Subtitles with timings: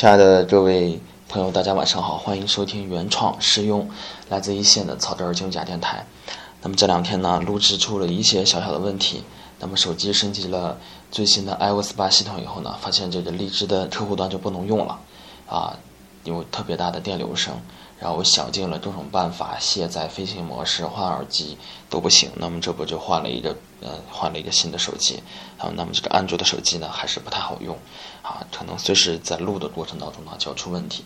[0.00, 0.98] 亲爱的各位
[1.28, 3.86] 朋友，大家晚上好，欢迎收听原创实用
[4.30, 6.06] 来自一线的草根儿金假电台。
[6.62, 9.22] 那么这两天呢，录制出了一些小小的问题。
[9.58, 10.78] 那么手机升级了
[11.10, 14.98] 最新的 iOS 八系统以后呢，发现这个荔枝的客户端就不能用了，
[15.46, 15.76] 啊，
[16.24, 17.52] 有特别大的电流声。
[17.98, 21.58] 然后我想尽了各种办法，卸载飞行模式、换耳机
[21.90, 22.30] 都不行。
[22.36, 25.22] 那么这不就换了一个，呃，换了一个新的手机。
[25.58, 27.76] 啊，那么这个安卓的手机呢，还是不太好用，
[28.30, 31.04] 啊，可能随时在录的过程当中呢就要出问题。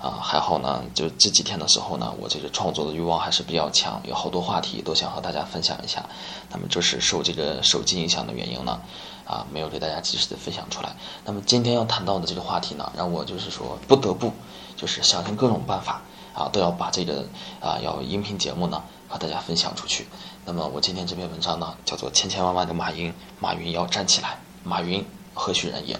[0.00, 6.04] 啊，还好呢，就这几天的时候呢，我这个创作的欲望还是比较强，有好多话题都想和大家分享一下。
[6.50, 8.80] 那么就是受这个手机影响的原因呢，
[9.24, 10.96] 啊，没有给大家及时的分享出来。
[11.24, 14.32] 那么今天要谈到的这个话题呢，让我就是说不得不，
[14.76, 16.02] 就是想尽各种办法。
[16.34, 17.24] 啊，都要把这个
[17.60, 20.08] 啊，要音频节目呢和大家分享出去。
[20.44, 24.36] 那么我今天这篇文章呢，叫做《千千万万的马云》，马云要站起来。
[24.64, 25.96] 马云何许人也？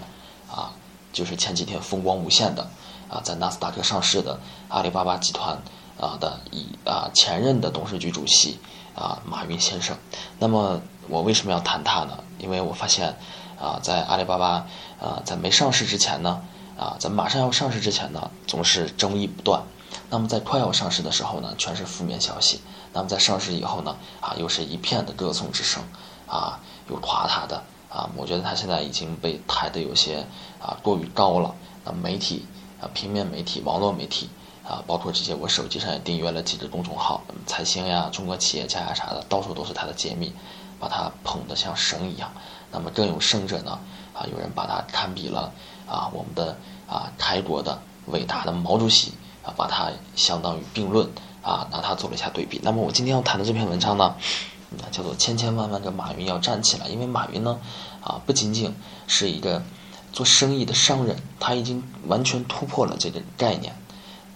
[0.55, 0.71] 啊，
[1.13, 2.69] 就是前几天风光无限的
[3.09, 5.61] 啊，在纳斯达克上市的阿里巴巴集团
[6.01, 8.59] 啊的一啊前任的董事局主席
[8.95, 9.97] 啊马云先生。
[10.39, 12.19] 那么我为什么要谈他呢？
[12.39, 13.17] 因为我发现
[13.61, 14.67] 啊，在阿里巴巴
[15.01, 16.41] 啊在没上市之前呢，
[16.79, 19.63] 啊在马上要上市之前呢，总是争议不断。
[20.11, 22.59] 那么在快要上市的时候呢，全是负面消息；
[22.93, 25.83] 那么在上市以后呢，啊，又是一片的歌颂之声，
[26.27, 26.59] 啊，
[26.89, 27.63] 又夸他的，
[27.95, 30.27] 啊，我觉得他现在已经被抬得有些
[30.61, 31.55] 啊过于高了。
[31.85, 32.45] 那媒体
[32.81, 34.29] 啊，平面媒体、网络媒体
[34.67, 40.33] 啊，包括这些我手机上也订阅了几个公众号，财星呀、中国企业家呀啥的，到处都是他的揭秘，
[40.81, 42.33] 把他捧得像神一样。
[42.73, 43.79] 那么更有甚者呢，
[44.13, 45.53] 啊，有人把他堪比了
[45.87, 46.57] 啊我们的
[46.89, 49.13] 啊开国的伟大的毛主席。
[49.45, 51.07] 啊，把他相当于并论
[51.43, 52.59] 啊，拿他做了一下对比。
[52.63, 54.17] 那么我今天要谈的这篇文章呢，
[54.91, 56.87] 叫做《千千万万个马云要站起来》。
[56.89, 57.59] 因为马云呢，
[58.03, 58.75] 啊，不仅仅
[59.07, 59.63] 是一个
[60.13, 63.75] 做生意的商人，他已经完全突破了这个概念，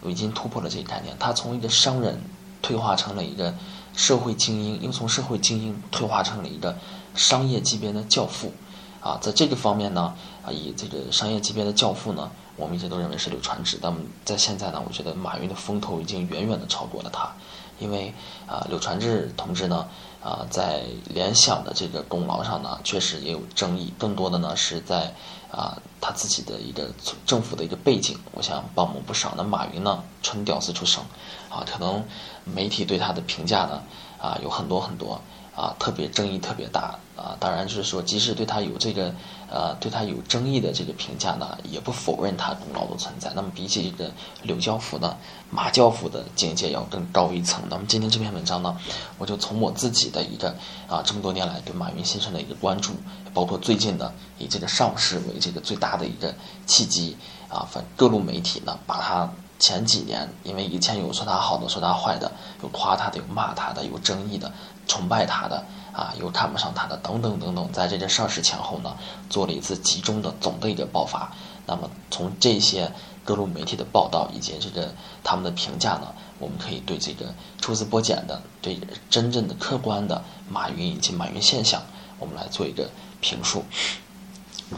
[0.04, 1.16] 已经突破了这个概念。
[1.18, 2.20] 他从一个商人
[2.62, 3.54] 退化成了一个
[3.94, 6.76] 社会精英，又从社会精英退化成了一个
[7.14, 8.52] 商业级别的教父。
[9.00, 10.12] 啊，在这个方面呢，
[10.44, 12.30] 啊，以这个商业级别的教父呢。
[12.56, 17.32] 我们一直都认为是柳传志，但在现在呢，我觉得马云的风头已经远远的超过了他，
[17.78, 18.12] 因为
[18.48, 19.86] 啊，柳传志同志呢，
[20.22, 25.14] 啊，在联想的这个功劳上呢，确实也有争议，更多的呢是在
[25.50, 26.90] 啊他自己的一个
[27.24, 29.34] 政府的一个背景，我想帮我们不少。
[29.36, 31.02] 那马云呢，纯屌丝出生，
[31.48, 32.04] 啊，可能
[32.44, 33.82] 媒体对他的评价呢，
[34.20, 35.20] 啊，有很多很多。
[35.58, 37.36] 啊，特别争议特别大啊！
[37.40, 39.12] 当然，就是说，即使对他有这个，
[39.50, 43.32] 呃，对他有争议的这个评价呢，也不否认他功劳的存在。
[43.34, 44.12] 那么，比起这个
[44.44, 45.16] 柳教父呢，
[45.50, 47.64] 马教父的境界要更高一层。
[47.68, 48.78] 那么，今天这篇文章呢，
[49.18, 50.54] 我就从我自己的一个
[50.86, 52.92] 啊，这么多年来对马云先生的一个关注，
[53.34, 56.32] 包括最近的以这个上市为这个最大的一个
[56.66, 57.16] 契机
[57.48, 62.30] 啊，反各路媒体呢，把他前几年，因为以前有说他好的，说他坏的，
[62.62, 64.52] 有夸他的，有骂他的，有争议的。
[64.86, 68.96] 崇拜他的啊，又看不上他的，等等等等，在这个上市前后呢，
[69.28, 71.30] 做了一次集中的总的一个爆发。
[71.66, 72.90] 那么从这些
[73.22, 77.26] 各路媒体的报道以及这个他们的评价呢，我们可以对这个
[77.60, 81.82] 抽丝剥茧的、对真正的客观的马云以及马云现象，
[82.18, 82.88] 我们来做一个
[83.20, 83.62] 评述。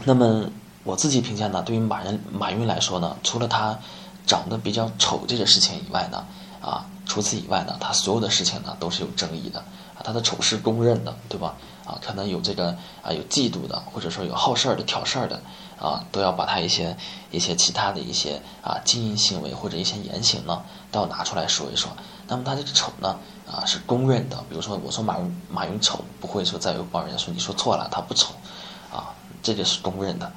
[0.03, 0.49] 那么
[0.83, 3.77] 我自己评价呢，对于马人马云来说呢，除了他
[4.25, 6.25] 长得比较丑这个事情以外呢，
[6.61, 9.59] 啊，除此以外呢，他所有的事情呢都是有争议的。
[9.59, 11.55] 啊他的丑是公认的，对吧？
[11.85, 15.39] 啊，可能有这个啊，有嫉妒的，或者说有好事儿的、挑事儿的，
[15.79, 16.97] 啊，都要把他一些
[17.29, 21.91] 一些其他的一些啊经营行为或者一些言行呢，都要拿出来说一说。
[22.27, 23.15] 那么他这个丑呢，
[23.45, 24.37] 啊，是公认的。
[24.49, 28.33] 比如说，我说马云马云丑，不会说再有帮人家说你说错了，他不丑，
[28.91, 29.13] 啊，
[29.43, 30.31] 这个是公认的，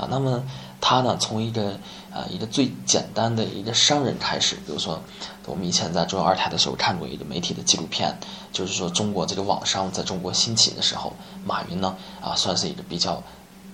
[0.00, 0.42] 啊，那么。
[0.82, 1.72] 他呢，从一个
[2.10, 4.98] 啊一个最简单的一个商人开始，比如说，
[5.44, 8.18] 我们以前在中央二台的时候看过一个媒体的纪录片，
[8.50, 11.12] 就是说中国这个网商在中国兴起的时候，
[11.44, 13.22] 马云呢啊算是一个比较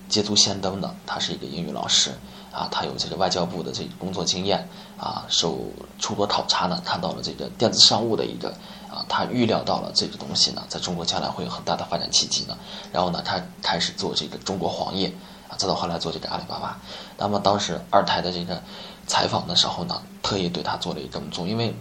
[0.09, 2.11] 捷足先登的，他是一个英语老师
[2.51, 5.57] 啊，他有这个外交部的这个工作经验啊，受
[5.97, 8.49] 出国考察呢，看到了这个电子商务的一个
[8.91, 12.57] 啊，他预料到了这个东西呢，在中国将来会有很大的发展契机呢，
[12.91, 15.13] 然后呢，他开始做这个中国黄页。
[15.49, 16.79] 啊，再到后来做这个阿里巴巴，
[17.17, 18.61] 那么当时二台的这个
[19.05, 21.73] 采访的时候呢，特意对他做了一个这么做，因为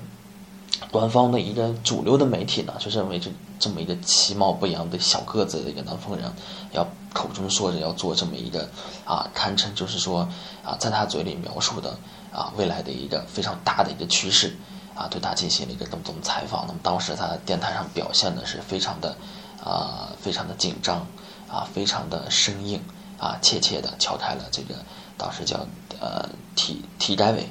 [0.91, 6.31] 官方的一个主流的媒体呢，就认为这这么一个其貌不扬的小个子的一个南方人，
[6.73, 8.69] 要口中说着要做这么一个
[9.05, 10.29] 啊，堪称就是说
[10.63, 11.97] 啊，在他嘴里描述的
[12.33, 14.55] 啊未来的一个非常大的一个趋势
[14.95, 16.67] 啊，对他进行了一个这么这么采访。
[16.67, 19.17] 那么当时他在电台上表现的是非常的
[19.65, 21.07] 啊，非常的紧张
[21.49, 22.83] 啊，非常的生硬。
[23.19, 24.75] 啊，切切的敲开了这个
[25.17, 25.67] 当时叫
[26.01, 27.49] 呃体体改委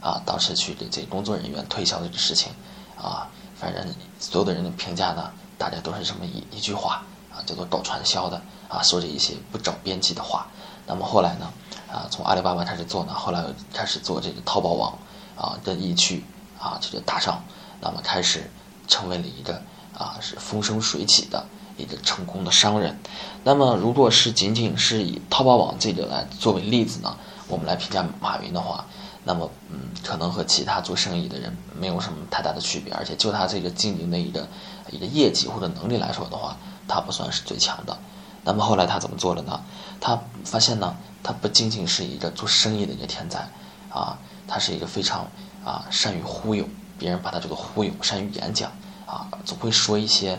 [0.00, 2.52] 啊，当时去给这工作人员推销这个事情
[2.96, 3.84] 啊，反正
[4.20, 10.46] 所有的人的评价呢，大家都是这么一一句话啊，叫做搞传销的啊，说着一些不着边际的话。
[10.86, 11.52] 那么后来呢，
[11.90, 13.44] 啊，从阿里巴巴开始做呢，后来
[13.74, 14.96] 开始做这个淘宝网
[15.36, 16.24] 啊，任意去
[16.58, 17.42] 啊，这个大上，
[17.80, 18.48] 那么开始
[18.86, 19.60] 成为了一个
[19.92, 21.44] 啊，是风生水起的。
[21.78, 22.98] 一个成功的商人，
[23.44, 27.16] 那么如果是仅仅是以淘宝网这个来作为例子呢，
[27.46, 28.84] 我们来评价马云的话，
[29.24, 34.46] 那么嗯，可能和其他做生意的人没有什么太大的区别，而且就他这个经营的一个
[34.90, 36.56] 一个业绩或者能力来说的话，
[36.88, 37.96] 他不算是最强的。
[38.44, 39.60] 那么后来他怎么做了呢？
[40.00, 43.48] 他发现呢，他不仅仅是一个做生意的一个天才
[43.88, 45.26] 啊，他是一个非常
[45.64, 46.64] 啊善于忽悠
[46.98, 48.72] 别人，把他这个忽悠，善于演讲
[49.06, 50.38] 啊，总会说一些。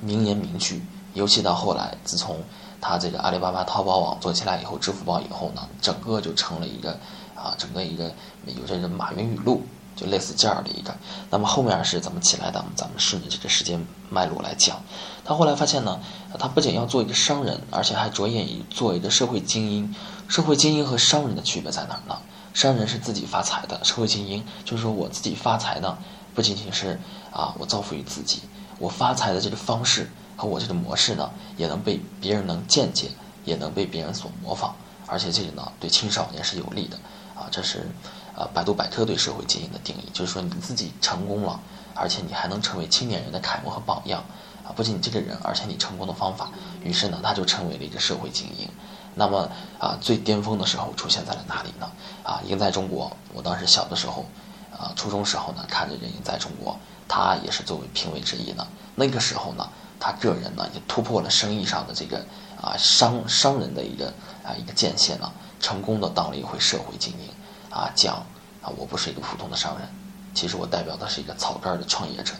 [0.00, 0.82] 名言名句，
[1.14, 2.38] 尤其到后来，自从
[2.80, 6.92] 他这个阿里巴巴淘宝网做起来以后，支付宝以后呢，整个就成了一个
[7.34, 8.12] 啊，整个一个
[8.46, 9.62] 有这个马云语录，
[9.96, 10.94] 就类似这样的一个。
[11.30, 12.64] 那么后面是怎么起来的？
[12.76, 14.80] 咱们顺着这个时间脉络来讲。
[15.24, 16.00] 他后来发现呢，
[16.38, 19.94] 他不仅要做一个商人，而且还着眼于做一个社会精英。
[20.28, 22.18] 社会精英和商人的区别在哪儿呢？
[22.54, 25.98] 商人是自己发财的，社会精英就是说我自己发财呢，
[26.34, 26.98] 不仅仅是
[27.32, 28.42] 啊，我造福于自己。
[28.78, 33.10] 我发财的这个方式和我这个模式呢，也能被别人能见解，
[33.44, 34.74] 也能被别人所模仿，
[35.06, 36.96] 而且这个呢，对青少年是有利的
[37.34, 37.48] 啊。
[37.50, 37.88] 这是
[38.36, 41.60] 啊百度百科对社会精英的定义，就是说你自己成功了，
[41.94, 44.24] 而且你还能成为青年人的楷模和榜样
[44.64, 44.70] 啊。
[44.76, 46.50] 不仅你这个人，而且你成功的方法，
[46.84, 48.68] 于是呢，他就成为了一个社会精英。
[49.16, 51.90] 那么啊，最巅峰的时候出现在了哪里呢？
[52.22, 53.10] 啊，赢在中国。
[53.34, 54.24] 我当时小的时候，
[54.70, 56.78] 啊，初中时候呢，看着人赢在中国。
[57.08, 58.66] 他也是作为评委之一呢。
[58.94, 59.68] 那个时候呢，
[59.98, 62.18] 他个人呢也突破了生意上的这个
[62.60, 64.12] 啊商商人的一个
[64.44, 68.16] 啊一个界限呢，成功的当了一回社会精英啊，讲
[68.62, 69.88] 啊我不是一个普通的商人，
[70.34, 72.34] 其实我代表的是一个草根的创业者。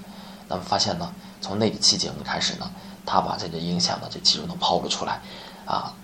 [0.48, 2.70] 那么发现呢，从那个期节目开始呢，
[3.06, 5.20] 他把这个影响呢这技术能抛了出来
[5.66, 5.94] 啊，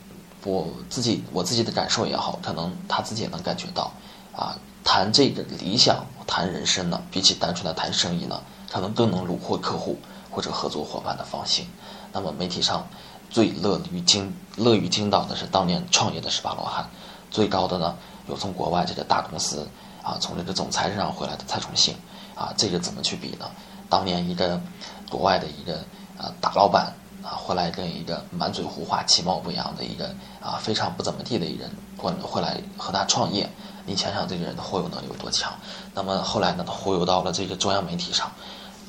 [0.44, 3.90] 我自己我自己的感受也好，可能他自己也能感觉到
[4.36, 8.40] 啊，谈这个理想，谈人生呢，比起单纯的谈生意呢。
[8.72, 9.96] 可能更能虏获客户
[10.32, 11.64] 或者合作伙伴的芳心。
[12.12, 12.84] 那么媒体上
[13.30, 16.90] 最乐于惊乐于惊到的是当年创业的十八罗汉，
[17.30, 17.94] 最高的呢
[18.26, 19.68] 有从国外这个大公司
[20.02, 21.94] 啊从这个总裁身上回来的蔡崇信
[22.34, 23.48] 啊，这个怎么去比呢？
[23.88, 24.60] 当年一个
[25.08, 25.76] 国外的一个
[26.18, 26.92] 啊大老板
[27.22, 33.48] 啊回来跟一个满嘴胡话其貌不扬的一个啊非常不怎么地的一人过回来和他创业，
[33.86, 35.52] 你想想这个人的忽悠能力有多强？
[35.94, 38.30] 那么后来呢，他忽悠到了这个中央媒体上。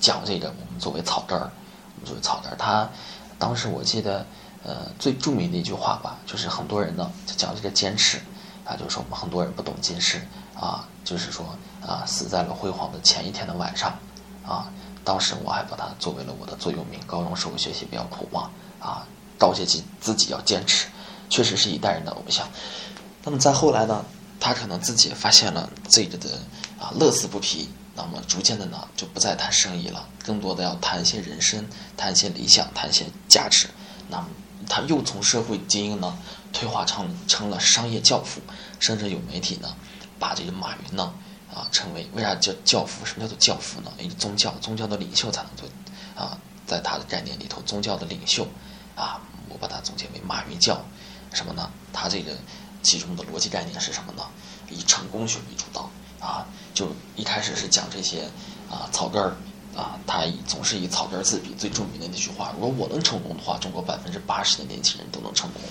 [0.01, 1.49] 讲这个，我们作为草根儿，
[1.95, 2.87] 我们作为草根儿，他
[3.39, 4.23] 当时我记得，
[4.63, 8.19] 呃，最著名的一句话吧，就是很多人呢讲这个坚持，
[8.65, 10.21] 啊，就是说我们很多人不懂坚持，
[10.53, 11.45] 啊，就是说
[11.83, 13.97] 啊，死在了辉煌的前一天的晚上，
[14.45, 14.69] 啊，
[15.03, 19.07] 当时我还把它作为了我的座右铭，高中时候学习比较苦嘛，啊，
[19.39, 20.87] 告诫自自己要坚持，
[21.29, 22.45] 确实是一代人的偶像。
[23.23, 24.05] 那么再后来呢，
[24.45, 26.37] 他可能自己发现了这个的
[26.79, 27.67] 啊，乐此不疲。
[27.95, 33.67] 那么逐渐的呢，就不再谈生意了，更多的要谈一些人生，谈一些理想，谈一些价值。
[34.07, 34.27] 那么
[34.69, 36.15] 他又从社会精英呢，
[36.53, 38.39] 退化成成了商业教父，
[38.79, 39.75] 甚至有媒体呢，
[40.19, 41.11] 把这个马云呢，
[41.51, 43.03] 啊，称为为啥叫教父？
[43.03, 43.91] 什么叫做教父呢？
[43.97, 45.67] 因为宗教，宗教的领袖才能做，
[46.15, 46.37] 啊，
[46.67, 48.47] 在他的概念里头，宗教的领袖，
[48.95, 50.79] 啊，我把它总结为马云教，
[51.33, 51.71] 什么呢？
[51.91, 52.33] 他这个
[52.85, 54.23] 其中的逻辑概念是什么呢？
[54.69, 55.89] 以成功学为主导。
[56.21, 58.23] 啊，就一开始是讲这些
[58.69, 59.35] 啊草根儿
[59.75, 61.53] 啊，他总是以草根儿自比。
[61.53, 65.61] 最著名的那句话：如果我能成功的话，中国百分之八十的年轻人都能成功。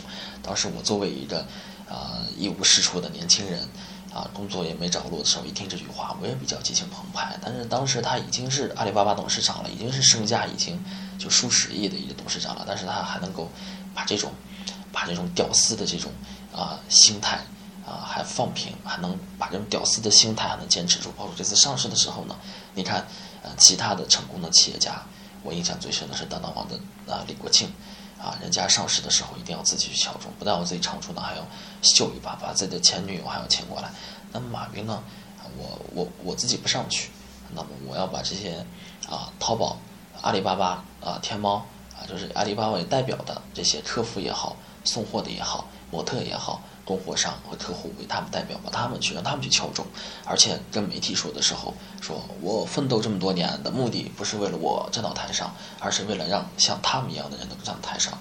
[0.42, 1.40] 当时我作为一个
[1.88, 3.66] 啊一无是处的年轻人
[4.12, 7.36] 啊，工作也没着落的时候，一听这句话，我也比较激情澎湃。
[7.42, 10.78] 但是当时他已经是阿里巴巴董事长了，已经是身价已经
[11.18, 13.50] 就数十亿的一个董事长了，但是他还能够
[13.92, 14.30] 把这种
[14.92, 16.12] 把这种屌丝的这种
[16.54, 17.40] 啊心态。
[17.86, 21.12] 啊，还放平，还能把这种屌丝的心态还能坚持住。
[21.18, 22.34] 包括这次上市的时候呢，
[22.74, 23.06] 你看，
[23.42, 25.02] 呃，其他的成功的企业家，
[25.42, 26.80] 我印象最深的是当当网的
[27.12, 27.70] 啊李国庆，
[28.18, 31.46] 啊，人家上市的时候一定要自己去敲钟，不但我自己唱出呢，还要
[31.82, 33.90] 秀一把，把自己的前女友还要请过来。
[34.32, 35.02] 那么马云呢，
[35.58, 37.10] 我我我自己不上去，
[37.54, 38.64] 那么我要把这些
[39.10, 39.76] 啊淘宝、
[40.22, 41.56] 阿里巴巴啊天猫
[41.94, 46.62] 啊，就是阿里巴巴为代表的这些客服也好，送货的也好，模特也好。
[46.86, 49.86] 供货商和客户为他们代表，把他们去让他们去敲钟，
[50.26, 51.72] 而且跟媒体说的时候，
[52.02, 58.12] 说我奋斗这么多年的目的不是为了我站到台上，而是为了让像他们一样的人能站台上。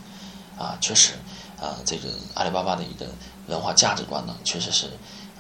[0.58, 1.12] 啊，确实，
[1.60, 3.06] 啊，这个阿里巴巴的一个
[3.48, 4.88] 文化价值观呢，确实是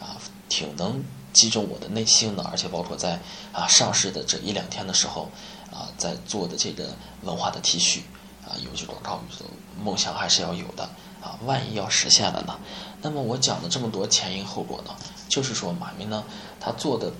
[0.01, 1.01] 啊挺能
[1.31, 3.17] 击中我的内心的，而且包括在
[3.53, 5.29] 啊上市的这一两天的时候
[5.71, 6.89] 啊，在做的这个
[7.21, 8.01] 文化的 T 恤
[8.45, 9.45] 啊，有些广告语的
[9.81, 10.89] 梦想还是要有的
[11.23, 12.59] 啊，万一要实现了呢？
[13.01, 14.93] 那么我讲的这么多前因后果呢，
[15.29, 16.23] 就是说马云呢，
[16.59, 17.13] 他做的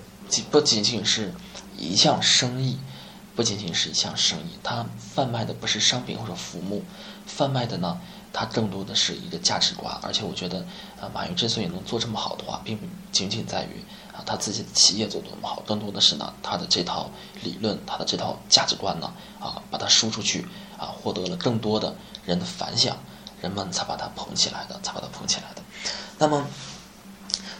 [0.50, 1.32] 不仅仅是
[1.78, 2.78] 一项生意。
[3.36, 6.84] 不仅仅是一项生意，他贩卖的不是商品或者服务，
[7.26, 8.00] 贩卖的呢，
[8.32, 9.92] 它更多的是一个价值观。
[10.02, 10.60] 而且我觉得，
[11.00, 13.84] 啊，马云之所以能做这么好的话，并不仅仅在于
[14.16, 17.10] 啊他自己的企业做多么好，更多的是呢，他的这套
[17.42, 20.46] 理论，他的这套价值观呢，啊，把它输出去，
[20.78, 22.96] 啊，获得了更多的人的反响，
[23.44, 25.62] 人们才把它捧起来的，才把它捧起来的。
[26.18, 26.44] 那么，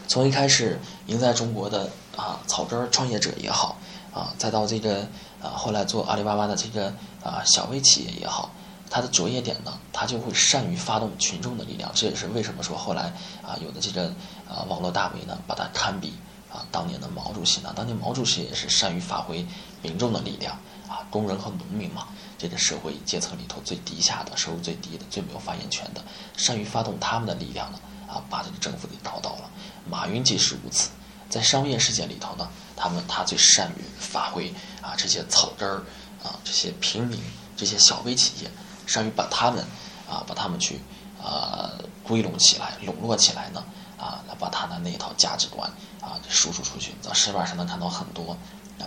[0.07, 3.77] 从一开始赢在中国的啊草根创业者也好，
[4.13, 5.07] 啊，再到这个。
[5.45, 6.91] 啊，后来做阿里巴巴的这个
[7.23, 8.49] 啊小微企业也好，
[8.89, 11.91] 它的着眼点呢，它就会善于发动群众的力量。
[11.93, 13.13] 这也是为什么说后来
[13.43, 14.07] 啊有的这个
[14.49, 16.15] 啊网络大 V 呢，把它堪比
[16.51, 17.71] 啊当年的毛主席呢。
[17.75, 19.45] 当年毛主席也是善于发挥
[19.83, 20.57] 民众的力量
[20.89, 26.03] 啊，工人和农民嘛，这个社会阶层里头最低下的、收入最低的、最没有发言权的，
[26.37, 29.49] 善于发动他们的力量呢，啊，把这个政府给搞倒了。
[29.89, 30.89] 马云即是如此。
[31.27, 35.83] 在商业世界里头呢，他们他最善于发挥啊这些草根儿
[36.23, 37.19] 啊这些平民
[37.57, 38.51] 这些小微企业，
[38.85, 39.65] 善于把他们
[40.07, 40.79] 啊把他们去
[41.21, 41.71] 啊
[42.03, 43.63] 归拢起来笼络起来呢
[43.97, 46.93] 啊来把他的那一套价值观啊输出出去。
[47.01, 48.37] 在市面上能看到很多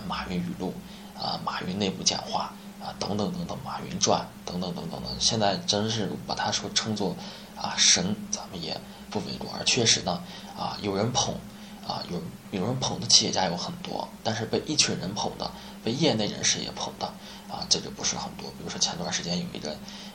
[0.07, 0.73] 马云语录
[1.19, 7.15] 啊马云内部讲话啊等等等等马云传等等等等的，现在真是把他说称作
[7.55, 9.49] 啊神，咱们也不为过。
[9.57, 10.21] 而确实呢
[10.57, 11.35] 啊有人捧。
[11.87, 12.21] 啊，有
[12.51, 15.51] 有人捧的企业家有很多，但是被一群人捧的，
[15.83, 17.07] 被业内人士也捧的，
[17.51, 18.47] 啊，这就不是很多。
[18.51, 19.71] 比如说前段时间有一个，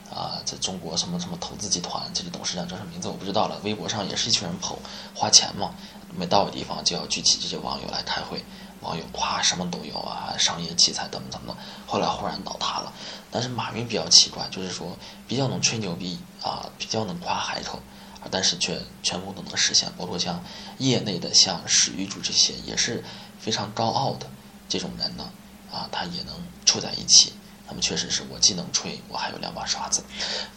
[0.09, 3.59] 啊，在中国什么什么投资集团，这个董事长叫什么名字我不知道了。
[3.65, 4.77] 微博上也是一群人捧，
[5.13, 5.75] 花钱嘛，
[6.17, 8.41] 没到的地方就要聚集这些网友来开会，
[8.85, 12.93] 网友夸什么都有啊，商业器材怎么怎么，后来忽然倒塌了。
[13.31, 14.95] 但是马云比较奇怪，就是说
[15.27, 17.79] 比较能吹牛逼啊，比较能夸海口。
[18.21, 20.43] 啊但是却全部都能实现，包括像
[20.79, 23.03] 业内的像史玉柱这些也是
[23.39, 24.25] 非常高傲的
[24.67, 25.29] 这种人呢，
[25.71, 27.33] 啊，他也能处在一起。
[27.67, 30.03] 那么确实是我既能吹，我还有两把刷子。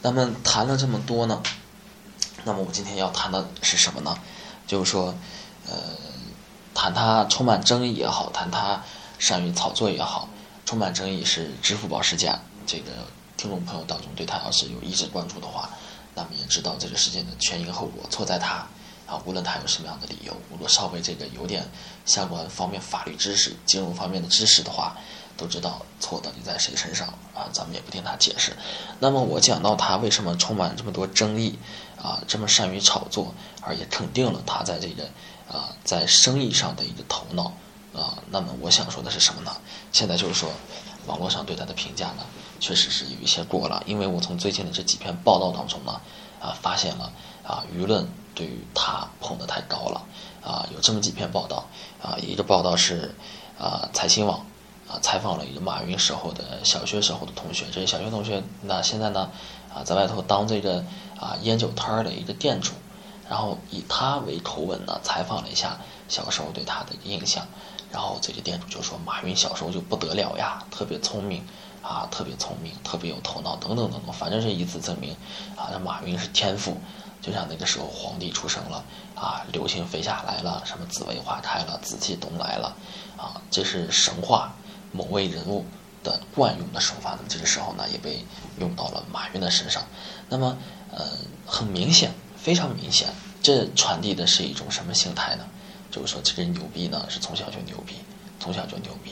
[0.00, 1.42] 那么谈了这么多呢，
[2.44, 4.18] 那么我今天要谈的是什么呢？
[4.66, 5.14] 就是说，
[5.66, 5.76] 呃，
[6.78, 8.80] 谈他充满争议也好，谈他
[9.18, 10.28] 善于炒作也好，
[10.64, 12.38] 充满争议是支付宝事件。
[12.68, 12.92] 这个
[13.36, 15.68] 听众朋友当中对他要是有一直关注的话。
[16.14, 18.64] 那么也知道这个事件的前因后果，错在他
[19.08, 21.68] 啊，无论他有什么样的理由，如果稍微这个有点
[22.06, 24.96] 相关方面法律知识、金融方面的知识的话，
[25.36, 27.50] 都知道错到底在谁身上啊。
[27.52, 28.52] 咱们也不听他解释。
[29.00, 31.58] 那么我讲到他为什么充满这么多争议
[32.00, 35.08] 啊，这么善于炒作，而也肯定了他在这个
[35.50, 37.52] 啊在生意上的一个头脑
[37.94, 38.18] 啊。
[38.30, 39.56] 那么我想说的是什么呢？
[39.92, 40.50] 现在就是说。
[41.06, 42.24] 网络上对他的评价呢，
[42.60, 45.98] 确实是有一些过了，因为我从最近的这几篇报道当中呢，
[46.38, 47.10] 啊，发现了
[47.42, 50.04] 啊，舆论对于他捧得太高了，
[50.44, 51.66] 啊，有这么几篇报道，
[52.02, 53.14] 啊，一个报道是
[53.58, 54.44] 啊，财新网
[54.86, 59.30] 啊采访了一个马云时候的小学时候的同学，这些小学同学那现在呢，
[59.74, 60.84] 啊，在外头当这个
[61.18, 62.72] 啊烟酒摊儿的一个店主，
[63.28, 67.46] 然后以他为口吻呢，采访了一下小时候对他的印象。
[67.90, 71.42] 然后这个店主就说：“马云小时候就不得了呀，特别聪明，
[71.82, 75.16] 啊，特别聪明，特别有头脑，等等等等，反正是以此证明，
[75.56, 76.76] 啊，这马云是天赋，
[77.22, 82.76] 就像那个时候皇帝出生了，啊，流星飞下来了，什么紫薇花开了，紫气东来了，
[83.16, 84.52] 啊，这是神话
[84.92, 85.64] 某位人物
[86.04, 87.12] 的惯用的手法。
[87.16, 88.22] 那么这个时候呢，也被
[88.58, 89.82] 用到了马云的身上。
[90.28, 90.58] 那么，
[90.92, 91.06] 呃，
[91.46, 93.08] 很明显，非常明显，
[93.42, 95.44] 这传递的是一种什么心态呢？”
[95.90, 97.94] 就是说，这个人牛逼呢，是从小就牛逼，
[98.38, 99.10] 从小就牛逼。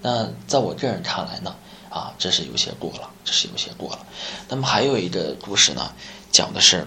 [0.00, 1.54] 那在我个人看来呢，
[1.90, 4.06] 啊，这是有些过了，这是有些过了。
[4.48, 5.92] 那么还有一个故事呢，
[6.32, 6.86] 讲的是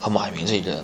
[0.00, 0.82] 和马云这个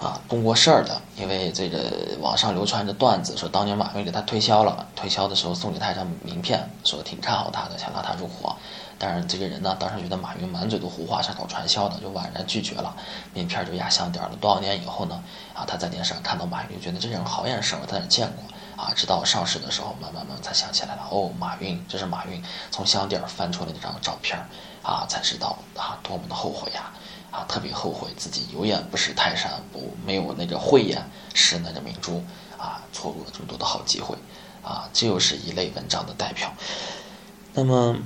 [0.00, 8.56] 啊公过事儿的，因为这个网上流传着段子，说当年马云给他推销了，推销的时候送给他一张名片，说挺看好他的，想拉他入伙。
[8.98, 12.96] 但是这个人呢，当时觉得马云满嘴的胡话，是搞传销的，就婉然拒绝了。
[13.32, 14.36] 名片就压箱底儿了。
[14.40, 15.22] 多少年以后呢？
[15.54, 18.82] 啊，他在电视上看到马云，觉得这人好眼熟，在哪见过？
[18.82, 21.02] 啊，直到上市的时候，慢慢慢才想起来了。
[21.10, 24.36] 哦，马云，这是马云从箱底儿翻出来那张照片
[24.82, 26.90] 啊，才知道啊，多么的后悔呀！
[27.30, 32.22] 啊特别后悔自己有眼不识泰山，不没有那个慧眼识那个明珠
[32.58, 34.16] 啊，错过了这么多的好机会
[34.62, 36.52] 啊，这又是一类文章的代表。
[37.52, 37.96] 那么。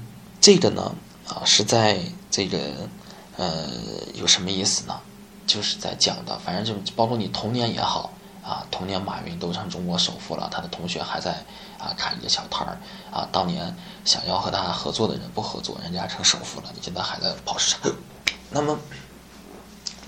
[0.43, 0.95] 这个呢，
[1.29, 1.99] 啊，是在
[2.31, 2.59] 这个，
[3.37, 3.69] 呃，
[4.15, 4.99] 有什么意思呢？
[5.47, 8.11] 就是在讲的，反正就包括你童年也好，
[8.43, 11.33] 啊，童年马云都成中国首富了，他的同学还在
[11.79, 12.81] 啊开一个小摊儿
[13.13, 13.29] 啊。
[13.31, 17.93] 当年想要和他合作的人不合作，人家成首富了，你现在还在跑市场。
[18.49, 18.79] 那么，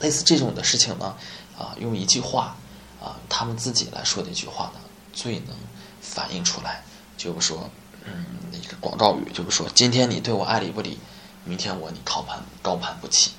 [0.03, 1.17] 类似这种的事情呢，
[1.57, 2.57] 啊，用一句话
[3.01, 4.81] 啊，他们自己来说的一句话呢，
[5.13, 5.57] 最能
[6.01, 6.83] 反映出来，
[7.17, 7.71] 就是说，
[8.05, 10.99] 嗯，一个广告语，就是说，今天你对我爱理不理，
[11.45, 13.31] 明天我你高攀高攀不起。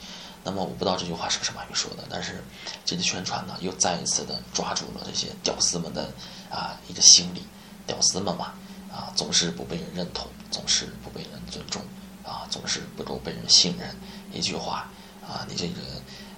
[0.45, 2.43] 那么我不知道这句话是不是马云说的，但是
[2.83, 6.11] 这个宣传呢，又再一次的抓住了这些屌丝们的
[6.49, 7.43] 啊一个心理，
[7.87, 8.53] 屌丝们嘛，
[8.91, 11.81] 啊总是不被人认同，总是不被人尊重，
[12.25, 13.95] 啊总是不够被人信任。
[14.33, 14.89] 一句话
[15.25, 15.79] 啊，你这个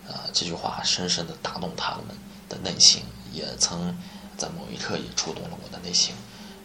[0.08, 2.16] 啊这句话深深的打动他们
[2.50, 3.98] 的内心，也曾
[4.38, 6.14] 在某一刻也触动了我的内心，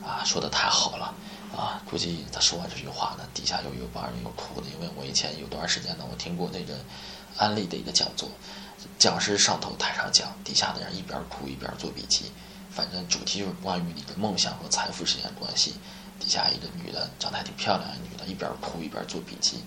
[0.03, 1.15] 啊说的太好了。
[1.51, 6.79] 啊，估计他说完这句话呢，底下又有帮人又哭的，因为我以前有段时间呢，我听过那个
[7.37, 8.29] 安利的一个讲座，
[9.01, 12.31] 讲师上头台上讲，底下的人一边哭一边做笔记，
[12.71, 15.75] 反正主题就是关于你的梦想和财富之间关系。
[16.21, 19.65] 底下一个女的长得还挺漂亮的，女的一边哭一边做笔记，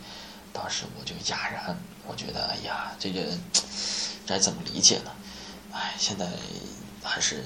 [0.53, 3.21] 当时我就哑然，我觉得哎呀，这个
[4.25, 5.11] 该怎么理解呢？
[5.71, 6.27] 哎，现在
[7.03, 7.43] 还是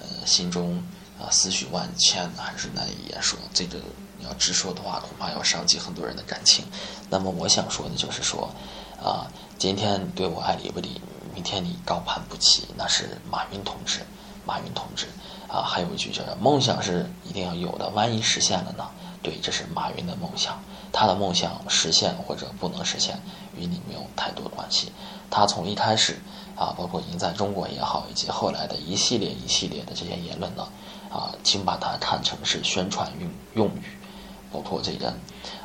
[0.00, 0.82] 呃心中。
[1.20, 3.38] 啊，思绪万千，还是难以言说。
[3.54, 3.78] 这个
[4.18, 6.64] 你要直说的话，恐怕要伤及很多人的感情。
[7.08, 8.52] 那么我想说的就是说，
[9.00, 11.00] 啊，今天你对我爱理不理，
[11.32, 14.00] 明天你高攀不起，那是马云同志。
[14.44, 15.06] 马云同志，
[15.46, 18.90] 啊，还有一句叫“梦想是一定要有的，万一实现了呢？”
[19.22, 20.60] 对，这是马云的梦想。
[20.92, 23.18] 他的梦想实现或者不能实现，
[23.56, 24.92] 与你没有太多关系。
[25.30, 26.20] 他从一开始，
[26.56, 30.68] 啊，包括赢在中国也好，以及后来的一系列一系列的这些言论呢。
[31.10, 33.98] 啊，请把它看成是宣传用用语，
[34.50, 35.08] 包括这个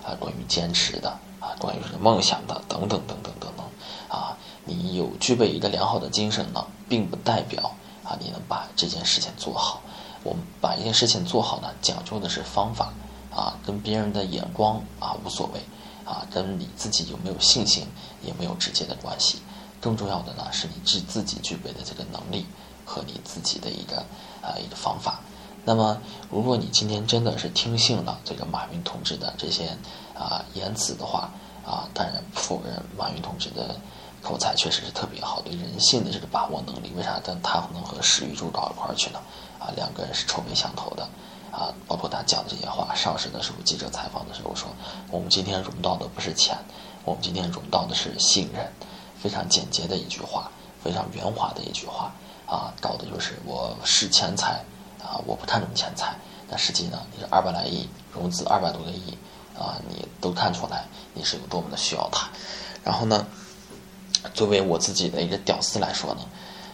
[0.03, 3.65] 啊，关于坚持的啊，关于梦想的等等等等等等
[4.09, 7.71] 啊，你有具备一个良好的精神呢，并不代表
[8.03, 9.81] 啊，你能把这件事情做好。
[10.23, 12.91] 我们把一件事情做好呢，讲究的是方法
[13.37, 15.61] 啊，跟别人的眼光啊无所谓
[16.03, 17.85] 啊，跟你自己有没有信心
[18.23, 19.37] 也没有直接的关系。
[19.79, 22.47] 更重要的呢，是你自自己具备的这个能力
[22.83, 23.97] 和你自己的一个
[24.41, 25.19] 啊一个方法。
[25.63, 29.77] 那么，如果你今天真的是听信了这个马云同志的这些
[30.17, 31.29] 啊言辞的话
[31.63, 33.75] 啊，当然否认马云同志的
[34.23, 37.19] 口才确实是特别好，对人性的这个把握能力，为啥？
[37.23, 39.19] 但他能和史玉柱到一块儿去呢？
[39.59, 41.07] 啊，两个人是臭味相投的
[41.57, 41.73] 啊。
[41.87, 44.69] 包括他讲的这些话，上市的时候记者采访的时候说，
[45.09, 46.55] 我们今天融到的不是钱，
[47.03, 48.71] 我们今天融到的是信任。
[49.19, 50.51] 非常简洁的一句话，
[50.83, 52.13] 非常圆滑的一句话
[52.45, 54.63] 啊，搞的就是我视钱财。
[54.99, 56.13] 啊，我不看重钱财，
[56.49, 59.17] 但实际呢，你是二百来亿融资，二百多个亿，
[59.57, 62.27] 啊，你都看出来你是有多么的需要它。
[62.83, 63.25] 然后呢，
[64.33, 66.21] 作为我自己的一个屌丝来说呢，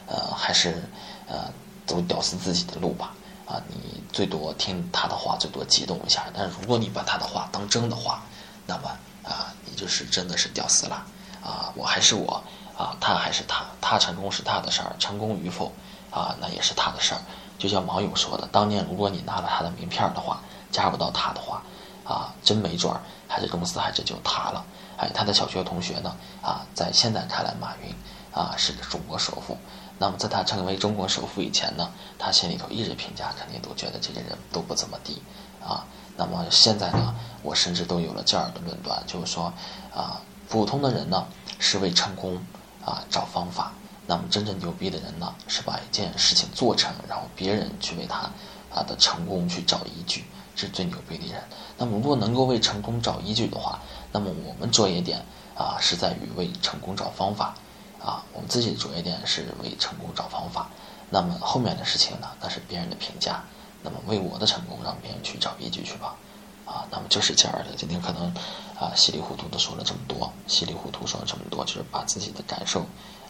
[0.08, 0.82] 呃，还是
[1.28, 1.52] 呃
[1.86, 3.14] 走屌丝自己的路吧。
[3.46, 6.24] 啊，你最多听他的话，最多激动一下。
[6.34, 8.22] 但是如果你把他的话当真的话，
[8.66, 8.90] 那么
[9.24, 11.06] 啊，你就是真的是屌丝了。
[11.44, 12.42] 啊，我还是我，
[12.78, 15.74] 啊，他还是他，他成功是他的事儿，成功与否，
[16.10, 17.20] 啊，那也是他的事儿。
[17.60, 21.62] 就像网友说的，当年如果你拿了他的名片的话，加入到他的话，
[22.06, 24.66] 啊，真没准儿，还是公司还是就塌了。
[24.96, 27.94] 哎，他的小学同学呢，啊，在现在看来，马云
[28.34, 29.58] 啊是中国首富。
[30.00, 35.22] 那么在他成为中国首富以前呢，他心里头一直评价肯定都觉得这些人都不怎么地，
[35.64, 35.86] 啊。
[36.16, 39.52] 那么现在呢，我甚至都有了这样的论断，就是说，
[39.94, 41.26] 啊，普通的人呢
[41.58, 42.40] 是为成功
[42.86, 43.72] 啊找方法。
[44.06, 48.30] 那么真正牛逼的人呢，是把一件事情做成，然后别人去为他
[48.72, 50.26] 啊的成功去找依据，
[50.56, 51.42] 是最牛逼的人。
[51.78, 53.80] 那么如果能够为成功找依据的话，
[54.12, 55.26] 那么我们着眼点
[55.56, 57.56] 啊是在于为成功找方法，
[58.04, 60.70] 啊，我们自己的着眼点是为成功找方法。
[61.10, 63.44] 那么后面的事情呢，那是别人的评价。
[63.82, 66.16] 那么为我的成功，让别人去找依据去吧。
[66.66, 67.76] 啊，那么就是这样的。
[67.78, 68.34] 今天可能
[68.80, 72.82] 啊稀里糊涂的说了这么多，稀里糊涂说了这么多，就是把自己的感受。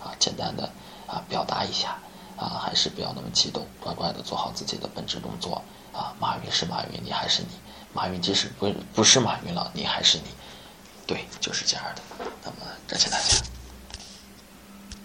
[0.03, 0.69] 啊，简单的
[1.07, 1.97] 啊表达一下，
[2.37, 5.61] 啊还是不要那么激动，乖乖的做好自己的本职工作。
[5.91, 7.49] 啊，马云是马云，你还是你；
[7.93, 10.25] 马云即使不不是马云了，你还是你。
[11.05, 12.01] 对，就是这样的。
[12.43, 12.57] 那么，
[12.87, 13.62] 感谢大家。